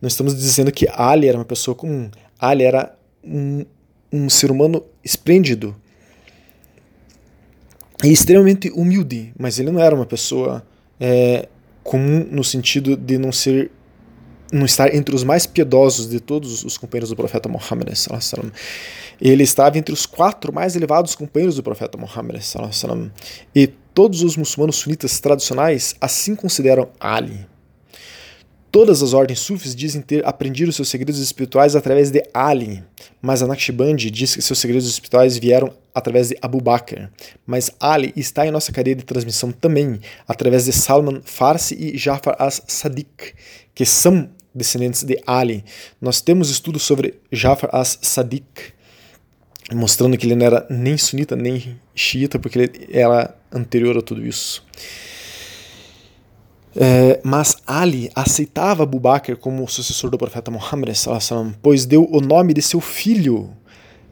não 0.00 0.06
estamos 0.06 0.36
dizendo 0.36 0.70
que 0.70 0.86
Ali 0.92 1.26
era 1.26 1.38
uma 1.38 1.44
pessoa 1.44 1.74
comum. 1.74 2.10
Ali 2.38 2.62
era 2.62 2.94
um, 3.24 3.64
um 4.12 4.28
ser 4.28 4.50
humano 4.50 4.84
esplêndido 5.02 5.74
e 8.04 8.12
extremamente 8.12 8.70
humilde, 8.70 9.32
mas 9.38 9.58
ele 9.58 9.70
não 9.70 9.80
era 9.80 9.94
uma 9.94 10.04
pessoa 10.04 10.62
é, 11.00 11.48
comum 11.82 12.28
no 12.30 12.44
sentido 12.44 12.94
de 12.94 13.16
não 13.16 13.32
ser 13.32 13.70
não 14.52 14.66
estar 14.66 14.94
entre 14.94 15.14
os 15.14 15.24
mais 15.24 15.46
piedosos 15.46 16.10
de 16.10 16.20
todos 16.20 16.62
os 16.62 16.76
companheiros 16.76 17.08
do 17.08 17.16
profeta 17.16 17.48
Muhammad 17.48 17.88
ele 19.18 19.42
estava 19.44 19.78
entre 19.78 19.94
os 19.94 20.04
quatro 20.04 20.52
mais 20.52 20.76
elevados 20.76 21.14
companheiros 21.14 21.56
do 21.56 21.62
profeta 21.62 21.96
Muhammad 21.96 22.38
e 23.56 23.72
todos 23.94 24.22
os 24.22 24.36
muçulmanos 24.36 24.76
sunitas 24.76 25.20
tradicionais 25.20 25.94
assim 26.00 26.34
consideram 26.34 26.88
Ali 26.98 27.46
Todas 28.72 29.02
as 29.02 29.12
ordens 29.12 29.38
sufis 29.38 29.76
dizem 29.76 30.00
ter 30.00 30.26
aprendido 30.26 30.72
seus 30.72 30.88
segredos 30.88 31.20
espirituais 31.20 31.76
através 31.76 32.10
de 32.10 32.24
Ali, 32.32 32.82
mas 33.20 33.42
a 33.42 33.46
Naqshbandi 33.46 34.10
diz 34.10 34.34
que 34.34 34.40
seus 34.40 34.58
segredos 34.58 34.88
espirituais 34.88 35.36
vieram 35.36 35.74
através 35.94 36.30
de 36.30 36.38
Abu 36.40 36.58
Bakr. 36.58 37.10
Mas 37.46 37.70
Ali 37.78 38.14
está 38.16 38.46
em 38.46 38.50
nossa 38.50 38.72
cadeia 38.72 38.96
de 38.96 39.04
transmissão 39.04 39.52
também, 39.52 40.00
através 40.26 40.64
de 40.64 40.72
Salman 40.72 41.20
Farsi 41.22 41.74
e 41.78 41.98
Jafar 41.98 42.34
as-Sadiq, 42.38 43.34
que 43.74 43.84
são 43.84 44.30
descendentes 44.54 45.02
de 45.04 45.22
Ali. 45.26 45.66
Nós 46.00 46.22
temos 46.22 46.48
estudos 46.48 46.82
sobre 46.82 47.20
Jafar 47.30 47.68
as-Sadiq, 47.74 48.72
mostrando 49.74 50.16
que 50.16 50.24
ele 50.24 50.34
não 50.34 50.46
era 50.46 50.66
nem 50.70 50.96
sunita 50.96 51.36
nem 51.36 51.78
xiita, 51.94 52.38
porque 52.38 52.58
ele 52.58 52.88
era 52.90 53.34
anterior 53.52 53.96
a 53.98 54.02
tudo 54.02 54.24
isso. 54.24 54.64
É, 56.74 57.20
mas 57.22 57.56
Ali 57.66 58.10
aceitava 58.14 58.82
Abu 58.82 58.98
Bakr 58.98 59.36
como 59.36 59.68
sucessor 59.68 60.10
do 60.10 60.16
profeta 60.16 60.50
Muhammad, 60.50 60.90
pois 61.60 61.84
deu 61.84 62.08
o 62.10 62.20
nome 62.20 62.54
de 62.54 62.62
seu 62.62 62.80
filho 62.80 63.50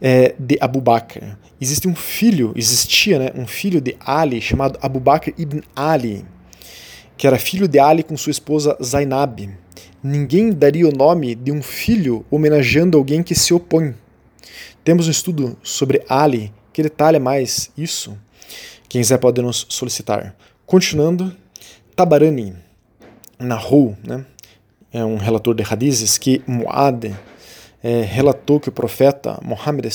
é, 0.01 0.35
de 0.39 0.59
Abu 0.61 0.81
Bakr. 0.81 1.39
Existe 1.61 1.89
um 1.89 1.95
filho, 1.95 2.53
existia 2.55 3.19
né, 3.19 3.31
um 3.35 3.47
filho 3.47 3.81
de 3.81 3.97
Ali 4.01 4.41
chamado 4.41 4.79
Abu 4.83 5.01
Bakr 5.01 5.33
ibn 5.39 5.61
Ali, 5.75 6.25
que 7.17 7.27
era 7.27 7.39
filho 7.39 7.67
de 7.67 7.79
Ali 7.79 8.03
com 8.03 8.17
sua 8.17 8.31
esposa 8.31 8.77
Zainab. 8.83 9.51
Ninguém 10.03 10.51
daria 10.51 10.89
o 10.89 10.93
nome 10.93 11.35
de 11.35 11.53
um 11.53 11.63
filho 11.63 12.25
homenageando 12.31 12.97
alguém 12.97 13.23
que 13.23 13.35
se 13.35 13.53
opõe. 13.53 13.95
Temos 14.83 15.07
um 15.07 15.11
estudo 15.11 15.57
sobre 15.63 16.03
Ali 16.09 16.53
que 16.73 16.83
detalha 16.83 17.21
mais 17.21 17.71
isso. 17.77 18.17
Quem 18.89 19.01
quiser 19.01 19.19
pode 19.19 19.41
nos 19.41 19.67
solicitar. 19.69 20.35
Continuando, 20.67 21.35
Tabarani 21.95 22.55
narrou, 23.39 23.97
né, 24.05 24.25
é 24.93 25.05
um 25.05 25.17
relator 25.17 25.55
de 25.55 25.63
hadizes, 25.63 26.19
que 26.19 26.43
Muad 26.47 27.13
é, 27.83 28.03
relatou 28.03 28.61
que 28.61 28.69
o 28.69 28.73
profeta 28.73 29.39
Muhammad 29.43 29.87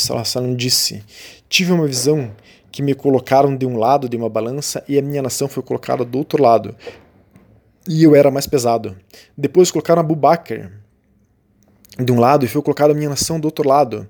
disse: 0.55 1.03
Tive 1.49 1.71
uma 1.71 1.85
visão 1.85 2.31
que 2.71 2.81
me 2.81 2.93
colocaram 2.93 3.55
de 3.55 3.65
um 3.65 3.77
lado 3.77 4.09
de 4.09 4.17
uma 4.17 4.29
balança 4.29 4.83
e 4.87 4.97
a 4.97 5.01
minha 5.01 5.21
nação 5.21 5.47
foi 5.47 5.63
colocada 5.63 6.03
do 6.03 6.17
outro 6.17 6.41
lado. 6.41 6.75
E 7.87 8.03
eu 8.03 8.15
era 8.15 8.31
mais 8.31 8.47
pesado. 8.47 8.97
Depois 9.37 9.71
colocaram 9.71 10.01
Abu 10.01 10.15
Bakr 10.15 10.71
de 11.97 12.11
um 12.11 12.19
lado 12.19 12.43
e 12.43 12.47
foi 12.47 12.61
colocada 12.61 12.93
a 12.93 12.95
minha 12.95 13.09
nação 13.09 13.39
do 13.39 13.45
outro 13.45 13.67
lado 13.67 14.07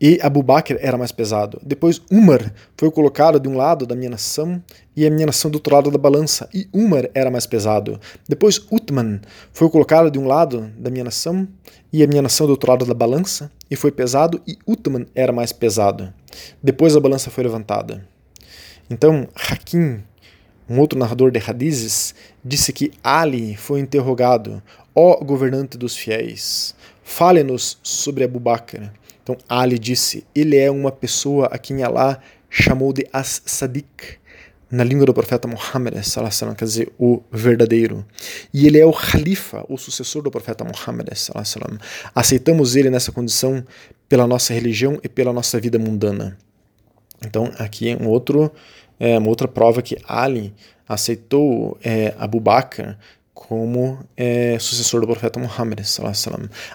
e 0.00 0.18
Abu 0.22 0.42
Bakr 0.42 0.76
era 0.80 0.96
mais 0.96 1.10
pesado. 1.10 1.60
Depois 1.62 2.00
Umar 2.10 2.52
foi 2.76 2.90
colocado 2.90 3.40
de 3.40 3.48
um 3.48 3.56
lado 3.56 3.86
da 3.86 3.96
minha 3.96 4.10
nação 4.10 4.62
e 4.96 5.06
a 5.06 5.10
minha 5.10 5.26
nação 5.26 5.50
do 5.50 5.56
outro 5.56 5.74
lado 5.74 5.90
da 5.90 5.98
balança, 5.98 6.48
e 6.52 6.68
Umar 6.72 7.08
era 7.14 7.30
mais 7.30 7.46
pesado. 7.46 8.00
Depois 8.28 8.60
Uthman 8.70 9.20
foi 9.52 9.68
colocado 9.70 10.10
de 10.10 10.18
um 10.18 10.26
lado 10.26 10.70
da 10.76 10.90
minha 10.90 11.04
nação 11.04 11.46
e 11.92 12.02
a 12.02 12.06
minha 12.06 12.22
nação 12.22 12.46
do 12.46 12.50
outro 12.50 12.70
lado 12.70 12.84
da 12.84 12.94
balança, 12.94 13.50
e 13.70 13.76
foi 13.76 13.90
pesado, 13.90 14.40
e 14.46 14.56
Uthman 14.66 15.06
era 15.14 15.32
mais 15.32 15.52
pesado. 15.52 16.12
Depois 16.62 16.96
a 16.96 17.00
balança 17.00 17.30
foi 17.30 17.44
levantada. 17.44 18.06
Então, 18.90 19.28
Hakim, 19.34 20.02
um 20.68 20.78
outro 20.78 20.98
narrador 20.98 21.30
de 21.30 21.40
hadizes, 21.40 22.14
disse 22.44 22.72
que 22.72 22.92
Ali 23.02 23.56
foi 23.56 23.80
interrogado: 23.80 24.62
Ó 24.94 25.16
governante 25.24 25.78
dos 25.78 25.96
fiéis, 25.96 26.74
fale-nos 27.02 27.78
sobre 27.82 28.24
Abu 28.24 28.38
Bakr. 28.38 28.90
Então 29.28 29.36
Ali 29.46 29.78
disse: 29.78 30.26
Ele 30.34 30.56
é 30.56 30.70
uma 30.70 30.90
pessoa 30.90 31.48
a 31.48 31.58
quem 31.58 31.82
Allah 31.82 32.18
chamou 32.48 32.94
de 32.94 33.06
As-Sadiq, 33.12 34.16
na 34.70 34.82
língua 34.82 35.04
do 35.04 35.12
profeta 35.12 35.46
Muhammad, 35.46 35.94
quer 36.56 36.64
dizer, 36.64 36.92
o 36.98 37.22
verdadeiro. 37.30 38.06
E 38.54 38.66
ele 38.66 38.78
é 38.78 38.86
o 38.86 38.90
Khalifa, 38.90 39.66
o 39.68 39.76
sucessor 39.76 40.22
do 40.22 40.30
profeta 40.30 40.64
Muhammad. 40.64 41.08
Aceitamos 42.14 42.74
ele 42.74 42.88
nessa 42.88 43.12
condição 43.12 43.62
pela 44.08 44.26
nossa 44.26 44.54
religião 44.54 44.98
e 45.02 45.08
pela 45.08 45.32
nossa 45.32 45.60
vida 45.60 45.78
mundana. 45.78 46.38
Então, 47.22 47.52
aqui 47.58 47.90
é 47.90 47.96
um 47.96 48.08
outro, 48.08 48.50
é, 48.98 49.18
uma 49.18 49.28
outra 49.28 49.46
prova 49.46 49.82
que 49.82 49.98
Ali 50.06 50.54
aceitou 50.88 51.76
é, 51.84 52.14
Abu 52.18 52.40
Bakr 52.40 52.96
como 53.38 54.00
é, 54.16 54.58
sucessor 54.58 55.00
do 55.00 55.06
profeta 55.06 55.38
Muhammad. 55.38 55.78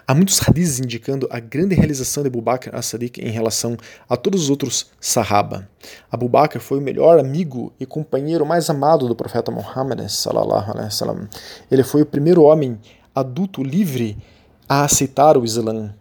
Há 0.08 0.16
muitos 0.16 0.40
hadiths 0.40 0.80
indicando 0.80 1.28
a 1.30 1.38
grande 1.38 1.76
realização 1.76 2.24
de 2.24 2.30
Abu 2.30 2.42
Bakr 2.42 2.74
as-Sadiq 2.74 3.20
em 3.20 3.30
relação 3.30 3.76
a 4.08 4.16
todos 4.16 4.44
os 4.44 4.50
outros 4.50 4.90
Sahaba. 5.00 5.68
Abu 6.10 6.30
Bakr 6.30 6.62
foi 6.62 6.78
o 6.78 6.82
melhor 6.82 7.20
amigo 7.20 7.74
e 7.78 7.86
companheiro 7.86 8.46
mais 8.46 8.70
amado 8.70 9.10
do 9.10 9.16
profeta 9.16 9.52
Muhammad. 9.52 10.00
Ele 11.70 11.84
foi 11.84 12.02
o 12.02 12.06
primeiro 12.06 12.44
homem 12.44 12.80
adulto 13.14 13.62
livre 13.62 14.18
a 14.68 14.86
aceitar 14.86 15.38
o 15.38 15.44
Islã. 15.44 15.94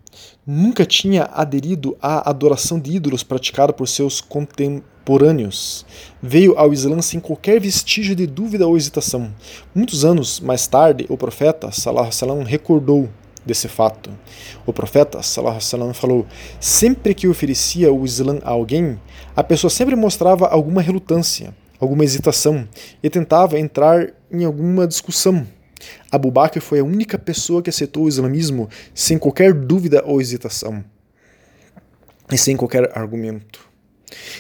Nunca 0.45 0.85
tinha 0.85 1.31
aderido 1.33 1.97
à 2.03 2.29
adoração 2.29 2.81
de 2.81 2.97
ídolos 2.97 3.23
praticada 3.23 3.73
por 3.73 3.87
seus 3.87 4.21
contemporâneos 4.21 5.87
veio 6.23 6.57
ao 6.59 6.73
Islã 6.73 7.01
sem 7.01 7.19
qualquer 7.21 7.61
vestígio 7.61 8.15
de 8.15 8.27
dúvida 8.27 8.67
ou 8.67 8.77
hesitação. 8.77 9.33
Muitos 9.75 10.05
anos 10.05 10.41
mais 10.41 10.67
tarde, 10.67 11.07
o 11.09 11.17
profeta 11.17 11.71
Salah 11.71 12.11
Salam 12.11 12.43
recordou 12.43 13.09
desse 13.45 13.69
fato. 13.69 14.11
O 14.65 14.73
profeta 14.73 15.23
Salah 15.23 15.61
Salam 15.61 15.93
falou: 15.93 16.27
sempre 16.61 17.15
que 17.15 17.29
oferecia 17.29 17.93
o 17.93 18.05
Islã 18.05 18.39
a 18.43 18.51
alguém, 18.51 19.01
a 19.35 19.43
pessoa 19.43 19.71
sempre 19.71 19.97
mostrava 19.97 20.47
alguma 20.47 20.81
relutância, 20.81 21.55
alguma 21.81 22.05
hesitação 22.05 22.67
e 23.03 23.11
tentava 23.11 23.59
entrar 23.59 24.09
em 24.31 24.45
alguma 24.45 24.87
discussão. 24.87 25.47
Abu 26.11 26.31
Bakr 26.31 26.61
foi 26.61 26.81
a 26.81 26.85
única 26.85 27.19
pessoa 27.19 27.63
que 27.63 27.71
aceitou 27.71 28.05
o 28.05 28.09
islamismo 28.09 28.69
sem 28.95 29.19
qualquer 29.19 29.53
dúvida 29.53 30.03
ou 30.05 30.21
hesitação 30.21 30.85
e 32.31 32.39
sem 32.39 32.57
qualquer 32.57 32.97
argumento. 32.97 33.72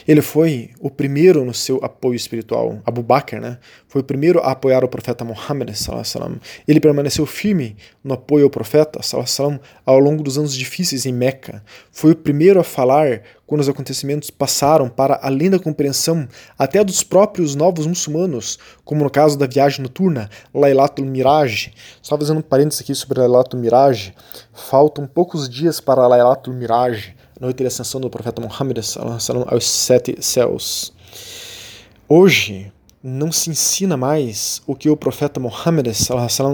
Ele 0.06 0.22
foi 0.22 0.70
o 0.80 0.90
primeiro 0.90 1.44
no 1.44 1.54
seu 1.54 1.78
apoio 1.82 2.14
espiritual. 2.14 2.80
Abu 2.84 3.02
Bakr 3.02 3.40
né, 3.40 3.58
foi 3.88 4.00
o 4.00 4.04
primeiro 4.04 4.40
a 4.40 4.52
apoiar 4.52 4.84
o 4.84 4.88
profeta 4.88 5.24
Muhammad. 5.24 5.70
Ele 6.66 6.80
permaneceu 6.80 7.26
firme 7.26 7.76
no 8.02 8.14
apoio 8.14 8.44
ao 8.44 8.50
profeta 8.50 9.00
ao 9.84 9.98
longo 9.98 10.22
dos 10.22 10.38
anos 10.38 10.54
difíceis 10.54 11.06
em 11.06 11.12
Meca. 11.12 11.62
Foi 11.90 12.12
o 12.12 12.16
primeiro 12.16 12.60
a 12.60 12.64
falar 12.64 13.22
quando 13.46 13.60
os 13.60 13.68
acontecimentos 13.68 14.30
passaram 14.30 14.88
para 14.88 15.20
além 15.22 15.50
da 15.50 15.58
compreensão 15.58 16.26
até 16.58 16.82
dos 16.82 17.02
próprios 17.02 17.54
novos 17.54 17.86
muçulmanos, 17.86 18.58
como 18.82 19.04
no 19.04 19.10
caso 19.10 19.36
da 19.36 19.46
viagem 19.46 19.82
noturna, 19.82 20.30
Lailatul 20.54 21.04
Miraj. 21.04 21.70
Só 22.00 22.16
fazendo 22.16 22.38
um 22.38 22.42
parênteses 22.42 22.80
aqui 22.80 22.94
sobre 22.94 23.20
Lailatul 23.20 23.60
Miraj, 23.60 24.14
faltam 24.54 25.06
poucos 25.06 25.50
dias 25.50 25.80
para 25.80 26.06
Lailatul 26.06 26.54
Miraj 26.54 27.14
noite 27.42 27.58
de 27.58 27.66
ascensão 27.66 28.00
do 28.00 28.08
profeta 28.08 28.40
Muhammad 28.40 28.78
aos 29.48 29.66
sete 29.68 30.16
céus. 30.20 30.92
Hoje, 32.08 32.70
não 33.02 33.32
se 33.32 33.50
ensina 33.50 33.96
mais 33.96 34.62
o 34.64 34.76
que 34.76 34.88
o 34.88 34.96
profeta 34.96 35.40
Muhammad 35.40 35.88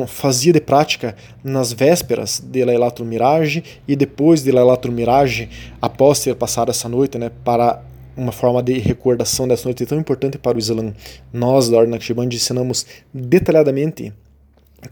fazia 0.06 0.50
de 0.50 0.62
prática 0.62 1.14
nas 1.44 1.74
vésperas 1.74 2.42
de 2.42 2.64
Lailatul 2.64 3.04
Miraj 3.04 3.62
e 3.86 3.94
depois 3.94 4.42
de 4.42 4.50
Lailatul 4.50 4.90
Miraj, 4.90 5.50
após 5.82 6.20
ter 6.20 6.34
passado 6.34 6.70
essa 6.70 6.88
noite, 6.88 7.18
né, 7.18 7.30
para 7.44 7.82
uma 8.16 8.32
forma 8.32 8.62
de 8.62 8.78
recordação 8.78 9.46
dessa 9.46 9.64
noite 9.64 9.84
tão 9.84 9.98
importante 9.98 10.38
para 10.38 10.56
o 10.56 10.58
Islã. 10.58 10.94
Nós, 11.30 11.68
da 11.68 11.76
Ordem 11.76 11.92
Naqshband, 11.92 12.30
ensinamos 12.32 12.86
detalhadamente 13.12 14.10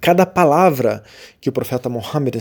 cada 0.01 0.27
palavra 0.27 1.03
que 1.41 1.49
o 1.49 1.53
profeta 1.53 1.89
Muhammad 1.89 2.37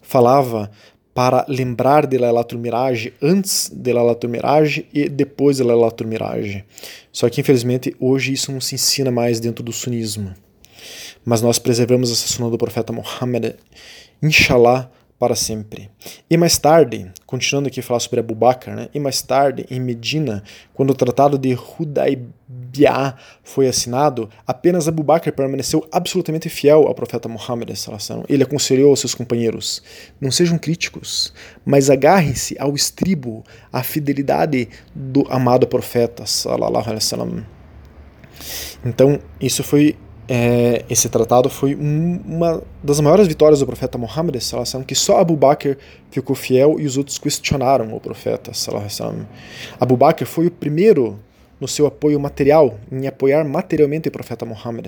falava 0.00 0.70
para 1.14 1.44
lembrar 1.48 2.06
de 2.06 2.16
Lailatul 2.16 2.58
Mirage 2.58 3.12
antes 3.20 3.70
de 3.72 3.92
Lailatul 3.92 4.30
Mirage 4.30 4.86
e 4.92 5.08
depois 5.08 5.58
de 5.58 5.62
Lailatul 5.62 6.06
Mirage. 6.06 6.64
Só 7.12 7.28
que 7.28 7.40
infelizmente 7.40 7.94
hoje 8.00 8.32
isso 8.32 8.50
não 8.50 8.60
se 8.60 8.74
ensina 8.74 9.10
mais 9.10 9.38
dentro 9.38 9.62
do 9.62 9.72
sunismo. 9.72 10.34
Mas 11.24 11.42
nós 11.42 11.58
preservamos 11.58 12.10
essa 12.10 12.26
sunna 12.26 12.50
do 12.50 12.58
profeta 12.58 12.92
Muhammad, 12.92 13.54
inshallah, 14.22 14.90
para 15.22 15.36
sempre. 15.36 15.88
E 16.28 16.36
mais 16.36 16.58
tarde, 16.58 17.08
continuando 17.24 17.68
aqui 17.68 17.78
a 17.78 17.82
falar 17.84 18.00
sobre 18.00 18.18
Abu 18.18 18.34
Bakr, 18.34 18.72
né? 18.72 18.88
e 18.92 18.98
mais 18.98 19.22
tarde, 19.22 19.64
em 19.70 19.78
Medina, 19.78 20.42
quando 20.74 20.90
o 20.90 20.94
tratado 20.96 21.38
de 21.38 21.56
Hudaybiyah 21.78 23.14
foi 23.44 23.68
assinado, 23.68 24.28
apenas 24.44 24.88
Abu 24.88 25.04
Bakr 25.04 25.30
permaneceu 25.30 25.86
absolutamente 25.92 26.48
fiel 26.48 26.88
ao 26.88 26.94
profeta 26.96 27.28
Muhammad. 27.28 27.70
Ele 28.28 28.42
aconselhou 28.42 28.90
aos 28.90 28.98
seus 28.98 29.14
companheiros: 29.14 29.80
não 30.20 30.32
sejam 30.32 30.58
críticos, 30.58 31.32
mas 31.64 31.88
agarrem-se 31.88 32.56
ao 32.58 32.74
estribo, 32.74 33.44
à 33.72 33.84
fidelidade 33.84 34.68
do 34.92 35.24
amado 35.30 35.68
profeta. 35.68 36.24
Então, 38.84 39.20
isso 39.40 39.62
foi 39.62 39.96
é, 40.28 40.84
esse 40.88 41.08
tratado 41.08 41.50
foi 41.50 41.74
um, 41.74 42.20
uma 42.24 42.62
das 42.82 43.00
maiores 43.00 43.26
vitórias 43.26 43.60
do 43.60 43.66
profeta 43.66 43.98
Muhammad, 43.98 44.36
que 44.86 44.94
só 44.94 45.18
Abu 45.18 45.36
Bakr 45.36 45.76
ficou 46.10 46.36
fiel 46.36 46.76
e 46.78 46.86
os 46.86 46.96
outros 46.96 47.18
questionaram 47.18 47.94
o 47.94 48.00
profeta. 48.00 48.52
Abu 49.80 49.96
Bakr 49.96 50.24
foi 50.24 50.46
o 50.46 50.50
primeiro 50.50 51.18
no 51.60 51.68
seu 51.68 51.86
apoio 51.86 52.18
material, 52.18 52.76
em 52.90 53.06
apoiar 53.06 53.44
materialmente 53.44 54.08
o 54.08 54.12
profeta 54.12 54.44
Muhammad, 54.44 54.86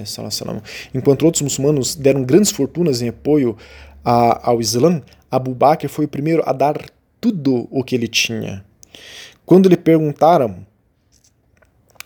enquanto 0.92 1.24
outros 1.24 1.42
muçulmanos 1.42 1.94
deram 1.94 2.24
grandes 2.24 2.50
fortunas 2.50 3.00
em 3.00 3.08
apoio 3.08 3.56
a, 4.04 4.50
ao 4.50 4.60
Islã, 4.60 5.00
Abu 5.30 5.54
Bakr 5.54 5.88
foi 5.88 6.04
o 6.04 6.08
primeiro 6.08 6.42
a 6.44 6.52
dar 6.52 6.84
tudo 7.20 7.68
o 7.70 7.82
que 7.82 7.94
ele 7.94 8.08
tinha. 8.08 8.64
Quando 9.46 9.68
lhe 9.68 9.76
perguntaram 9.76 10.66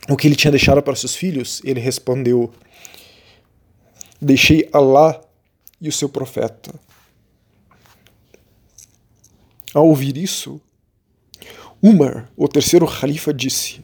o 0.08 0.16
que 0.16 0.26
ele 0.26 0.36
tinha 0.36 0.50
deixado 0.50 0.82
para 0.82 0.94
seus 0.94 1.14
filhos, 1.14 1.60
ele 1.64 1.80
respondeu: 1.80 2.50
Deixei 4.20 4.68
Allah 4.72 5.20
e 5.80 5.88
o 5.88 5.92
seu 5.92 6.08
profeta. 6.08 6.74
Ao 9.74 9.86
ouvir 9.86 10.16
isso, 10.16 10.60
Umar, 11.80 12.30
o 12.36 12.48
terceiro 12.48 12.86
califa, 12.86 13.32
disse: 13.32 13.80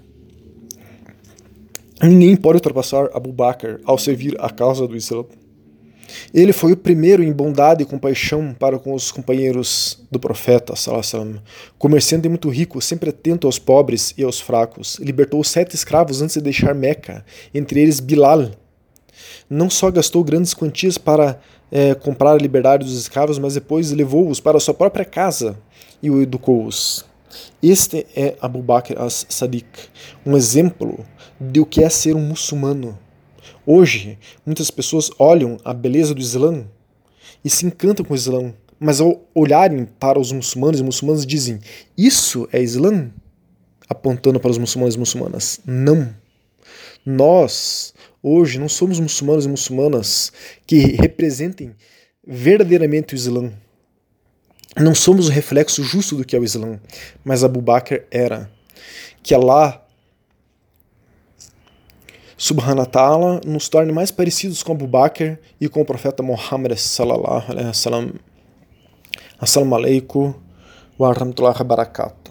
Ninguém 2.02 2.36
pode 2.36 2.56
ultrapassar 2.56 3.08
Abu 3.14 3.32
Bakr 3.32 3.80
ao 3.84 3.96
servir 3.96 4.36
a 4.40 4.50
causa 4.50 4.88
do 4.88 4.96
Islã. 4.96 5.24
Ele 6.32 6.52
foi 6.52 6.72
o 6.72 6.76
primeiro 6.76 7.22
em 7.22 7.32
bondade 7.32 7.82
e 7.82 7.86
compaixão 7.86 8.54
para 8.58 8.78
com 8.78 8.92
os 8.92 9.10
companheiros 9.10 10.04
do 10.10 10.18
profeta, 10.18 10.74
salam. 10.76 11.40
comerciante 11.78 12.28
muito 12.28 12.48
rico, 12.48 12.80
sempre 12.80 13.10
atento 13.10 13.46
aos 13.46 13.58
pobres 13.58 14.12
e 14.18 14.22
aos 14.22 14.40
fracos. 14.40 14.96
Libertou 14.96 15.42
sete 15.44 15.74
escravos 15.74 16.20
antes 16.20 16.34
de 16.34 16.42
deixar 16.42 16.74
Meca, 16.74 17.24
entre 17.54 17.80
eles 17.80 18.00
Bilal, 18.00 18.50
não 19.48 19.68
só 19.68 19.90
gastou 19.90 20.22
grandes 20.24 20.54
quantias 20.54 20.98
para 20.98 21.38
é, 21.70 21.94
comprar 21.94 22.32
a 22.32 22.38
liberdade 22.38 22.84
dos 22.84 22.98
escravos, 22.98 23.38
mas 23.38 23.54
depois 23.54 23.90
levou-os 23.90 24.40
para 24.40 24.60
sua 24.60 24.74
própria 24.74 25.04
casa 25.04 25.56
e 26.02 26.10
o 26.10 26.22
educou-os. 26.22 27.04
Este 27.62 28.06
é 28.14 28.36
Abu 28.40 28.62
Bakr 28.62 28.94
as-Sadiq, 28.98 29.66
um 30.24 30.36
exemplo 30.36 31.04
de 31.40 31.60
o 31.60 31.66
que 31.66 31.82
é 31.82 31.88
ser 31.88 32.14
um 32.14 32.20
muçulmano. 32.20 32.98
Hoje, 33.66 34.18
muitas 34.44 34.70
pessoas 34.70 35.10
olham 35.18 35.56
a 35.64 35.72
beleza 35.72 36.14
do 36.14 36.20
Islã 36.20 36.64
e 37.44 37.50
se 37.50 37.66
encantam 37.66 38.04
com 38.04 38.12
o 38.12 38.16
Islã, 38.16 38.52
mas 38.78 39.00
ao 39.00 39.22
olharem 39.34 39.86
para 39.98 40.18
os 40.20 40.30
muçulmanos, 40.30 40.80
os 40.80 40.86
muçulmanos 40.86 41.26
dizem: 41.26 41.58
Isso 41.96 42.48
é 42.52 42.62
Islã? 42.62 43.10
Apontando 43.88 44.38
para 44.38 44.50
os 44.50 44.58
muçulmanos 44.58 44.94
e 44.94 44.98
muçulmanas. 44.98 45.60
Não. 45.64 46.14
Nós 47.04 47.94
hoje 48.22 48.58
não 48.58 48.68
somos 48.68 48.98
muçulmanos 48.98 49.44
e 49.44 49.48
muçulmanas 49.48 50.32
que 50.66 50.78
representem 50.96 51.74
verdadeiramente 52.26 53.14
o 53.14 53.16
Islã. 53.16 53.52
Não 54.76 54.94
somos 54.94 55.28
o 55.28 55.30
reflexo 55.30 55.84
justo 55.84 56.16
do 56.16 56.24
que 56.24 56.34
é 56.34 56.38
o 56.38 56.44
Islã, 56.44 56.80
mas 57.24 57.44
Abu 57.44 57.60
Bakr 57.60 58.04
era. 58.10 58.50
Que 59.22 59.34
Allah 59.34 59.82
subhanahu 62.36 62.86
ta'ala 62.86 63.40
nos 63.46 63.68
torne 63.68 63.92
mais 63.92 64.10
parecidos 64.10 64.62
com 64.62 64.72
Abu 64.72 64.86
Bakr 64.86 65.38
e 65.60 65.68
com 65.68 65.80
o 65.80 65.84
profeta 65.84 66.22
Muhammad 66.22 66.76
sallallahu 66.76 67.52
alaihi 67.52 67.68
wasallam. 67.68 68.12
Assalamu 69.38 69.76
alaikum 69.76 70.34
wa 70.98 71.12
rahmatullahi 71.12 71.58
wa 71.58 71.64
barakatuh. 71.64 72.23